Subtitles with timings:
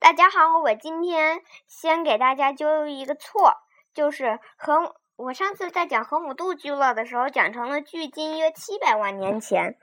[0.00, 3.54] 大家好，我今天先给大家纠一个错，
[3.92, 9.76] 就是和我上次在讲河姆渡聚落的时候讲成了距今约七百万年前，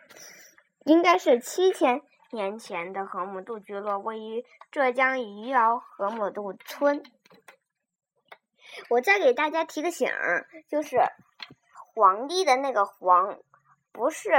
[0.86, 2.02] 应该是七千
[2.32, 7.04] 年前的河姆渡聚落位于浙江余姚河姆渡村。
[8.90, 10.98] 我再给大家提个醒儿，就是
[11.94, 13.38] 皇帝的那个皇，
[13.92, 14.32] 不是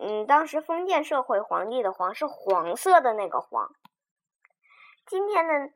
[0.00, 3.68] 嗯当时封建社会皇帝的皇，是黄色的那个黄。
[5.06, 5.68] 今天呢，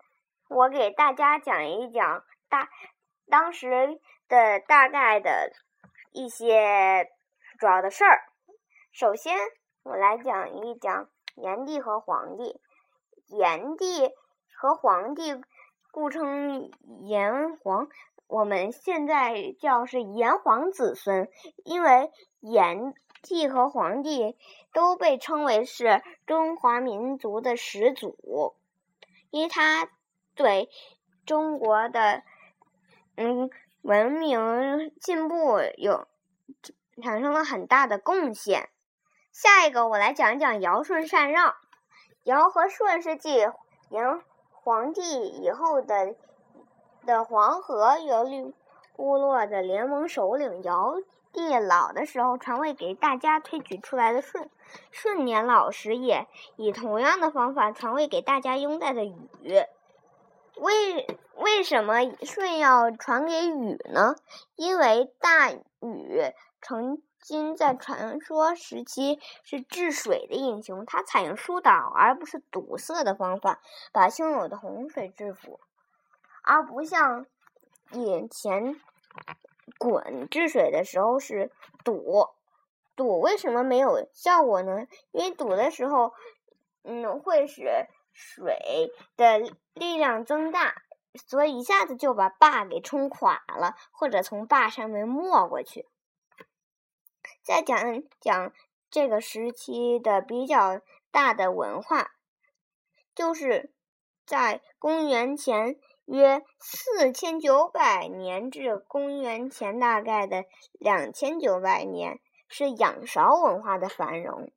[0.49, 2.71] 我给大家讲一讲大
[3.29, 5.53] 当时的大概的
[6.13, 7.11] 一些
[7.59, 8.23] 主要的事儿。
[8.91, 9.37] 首先，
[9.83, 12.59] 我来讲一讲炎帝和黄帝。
[13.27, 14.09] 炎帝
[14.57, 15.39] 和黄帝
[15.91, 16.71] 故称
[17.03, 17.87] 炎黄，
[18.29, 21.29] 我们现在叫是炎黄子孙，
[21.67, 22.11] 因为
[22.41, 24.39] 炎帝和黄帝
[24.73, 28.57] 都被称为是中华民族的始祖。
[29.31, 29.89] 因为他
[30.35, 30.69] 对
[31.27, 32.23] 中国的
[33.17, 33.51] 嗯
[33.83, 36.07] 文明进步有
[37.03, 38.69] 产生了很大的贡献。
[39.33, 41.55] 下一个，我来讲一讲尧舜禅让。
[42.25, 43.35] 尧和舜是继
[43.91, 44.21] 炎
[44.51, 46.15] 黄帝以后的
[47.07, 48.55] 的黄河游历
[48.95, 50.63] 部落的联盟首领。
[50.63, 50.95] 尧
[51.33, 54.51] 帝老的时候，传位给大家推举出来的舜。
[54.91, 56.27] 舜年老时，也
[56.57, 59.17] 以同样的方法传位给大家拥戴的禹。
[60.57, 64.17] 为为什么舜要传给禹呢？
[64.57, 73.61] 因为大禹曾经在传说时期是治水的英雄，他采用疏导而不是堵塞的方法，
[73.93, 75.61] 把汹涌的洪水制服，
[76.43, 77.27] 而不像
[77.93, 78.81] 以前
[79.91, 81.51] 鲧治水的时候是
[81.85, 82.29] 堵。
[82.97, 84.89] 堵为什么没有效果呢？
[85.13, 86.13] 因为堵的时候，
[86.83, 89.39] 嗯，会使水的
[89.73, 90.75] 力量增大，
[91.15, 95.87] 所以一下子就把坝给冲垮了，或者从坝上面没过去。
[97.45, 98.53] 再讲讲
[98.91, 100.81] 这个时期的比较
[101.13, 102.11] 大的文化，
[103.15, 103.73] 就是
[104.27, 112.19] 在公元前约四千九百年至公元前大概的两千九百年。
[112.51, 114.51] 是仰韶文化的繁荣，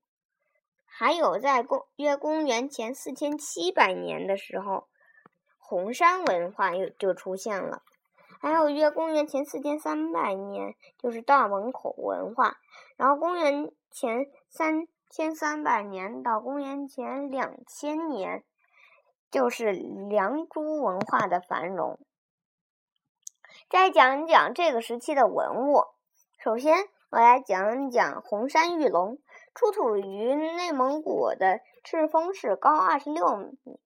[0.86, 4.88] 还有在公约公元前四千七百年的时候，
[5.60, 7.84] 红山文化又就出现了，
[8.40, 12.56] 还有约公元前四千三百年就是大门口文化，
[12.96, 18.46] 然后公元前三千三百年到公元前两千年，
[19.32, 21.98] 就是良渚文化的繁荣。
[23.70, 25.86] 再讲一讲这个时期的文物，
[26.38, 26.88] 首先。
[27.12, 29.20] 我来讲一讲红山玉龙，
[29.54, 33.82] 出土于内蒙古的赤峰市，高二十六米，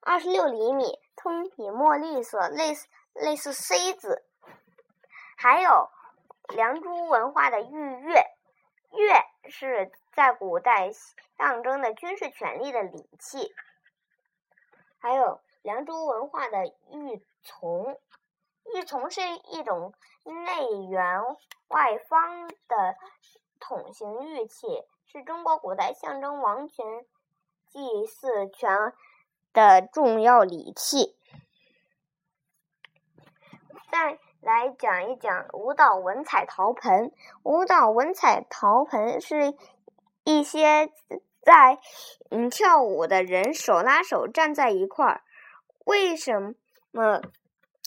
[0.00, 4.24] 二十六厘米，通体墨绿色，类似类似 C 字。
[5.36, 5.90] 还有
[6.48, 8.24] 良渚文化的玉钺，
[8.90, 10.90] 钺是在古代
[11.36, 13.54] 象征的军事权力的礼器。
[15.06, 17.96] 还有良渚文化的玉琮。
[18.74, 19.20] 玉琮是
[19.52, 19.94] 一种
[20.24, 21.22] 内圆
[21.68, 22.96] 外方的
[23.60, 24.66] 筒形玉器，
[25.06, 27.06] 是中国古代象征王权、
[27.68, 28.68] 祭祀权
[29.52, 31.16] 的重要礼器。
[33.92, 37.12] 再来讲一讲舞蹈文彩陶盆。
[37.44, 39.56] 舞蹈文彩陶盆是
[40.24, 40.92] 一些
[41.46, 41.78] 在
[42.28, 45.22] 嗯跳舞的人手拉手站在一块儿。
[45.84, 46.56] 为什
[46.90, 47.22] 么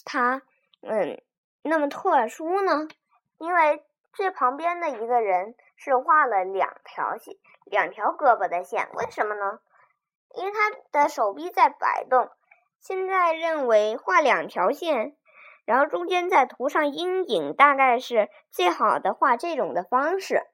[0.02, 0.40] 他？
[0.80, 1.20] 嗯，
[1.60, 2.88] 那么特殊呢？
[3.36, 3.84] 因为
[4.14, 8.88] 最旁边的一个人是画了两条线，两条胳膊的线。
[8.94, 9.60] 为什么呢？
[10.34, 12.30] 因为他的手臂在摆动。
[12.80, 15.14] 现在认为画两条线，
[15.66, 20.46] 然后中间再涂上阴影，大概是最好的画这种的方式。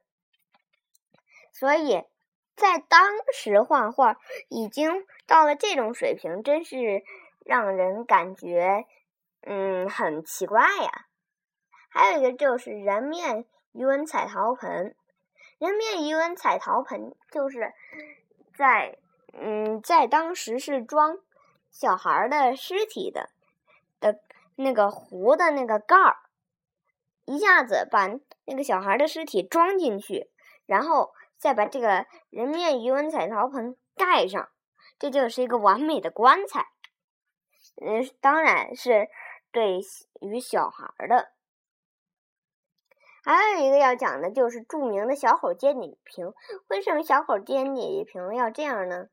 [1.53, 2.03] 所以
[2.57, 4.19] 在当时画画
[4.49, 7.05] 已经到了这种水平，真是
[7.45, 8.87] 让人感觉。
[9.43, 11.07] 嗯，很奇怪呀。
[11.89, 14.97] 还有一个就是人面鱼纹彩陶盆，
[15.59, 17.73] 人面鱼纹彩陶盆就是
[18.57, 18.99] 在
[19.33, 21.19] 嗯，在当时是装
[21.71, 23.31] 小孩的尸体的
[24.01, 24.19] 的
[24.57, 26.17] 那个壶的那个盖儿，
[27.27, 28.09] 一下子把
[28.47, 30.31] 那个小孩的尸体装进去，
[30.67, 34.49] 然后再把这个人面鱼纹彩陶盆盖上，
[34.99, 36.67] 这就是一个完美的棺材。
[37.81, 39.09] 嗯，当然是。
[39.53, 39.81] 对
[40.21, 41.33] 于小孩的，
[43.25, 46.35] 还有一个要讲的就是著名的小口尖底瓶。
[46.69, 49.07] 为什么小口尖底瓶要这样呢？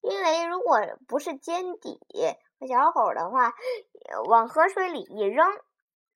[0.00, 2.00] 因为如果不是尖底
[2.58, 3.52] 和小口的话，
[4.26, 5.46] 往河水里一扔，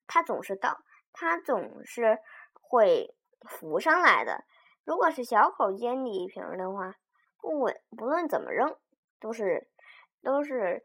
[0.07, 0.79] 它总是倒，
[1.13, 2.17] 它总是
[2.53, 3.13] 会
[3.47, 4.45] 浮上来的。
[4.89, 6.95] 如果是小口尖底瓶的话，
[7.39, 8.75] 不稳，不论怎么扔，
[9.19, 9.69] 都是
[10.23, 10.83] 都是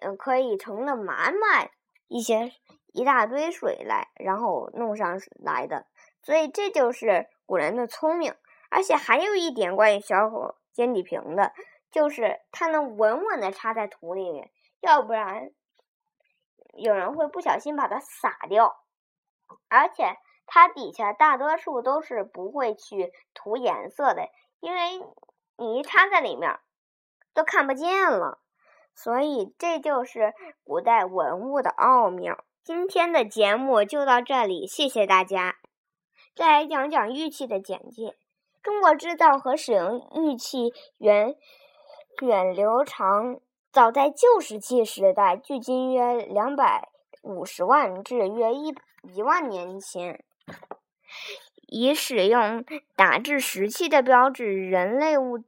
[0.00, 1.70] 嗯可以盛的满满
[2.08, 2.50] 一些
[2.94, 5.86] 一大堆水来，然后弄上来的。
[6.22, 8.34] 所以这就是古人的聪明。
[8.70, 11.52] 而且还有一点关于小口尖底瓶的，
[11.90, 14.50] 就是它能稳稳的插在土里面，
[14.80, 15.50] 要不然
[16.72, 18.82] 有人会不小心把它洒掉。
[19.68, 20.16] 而且
[20.46, 24.28] 它底下大多数都是不会去涂颜色的，
[24.60, 24.80] 因为
[25.56, 26.58] 你一插在里面
[27.34, 28.40] 都看不见了。
[28.94, 30.34] 所以这就是
[30.64, 32.44] 古代文物的奥妙。
[32.62, 35.56] 今天的节目就到这里，谢谢大家。
[36.36, 38.16] 再来讲讲玉器的简介。
[38.62, 41.34] 中国制造和使用玉器源
[42.20, 43.40] 远流长，
[43.72, 46.90] 早在旧石器时代，距今约两百
[47.22, 48.74] 五十万至约一
[49.14, 50.22] 一万年前，
[51.68, 52.64] 以使用
[52.96, 55.42] 打制石器的标志人类物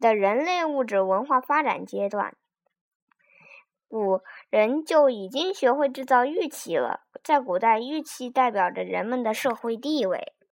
[0.00, 2.34] 的人类物质文化发展阶段，
[3.88, 7.00] 古人就已经学会制造玉器了。
[7.22, 10.32] 在古代，玉器代表着人们的社会地位。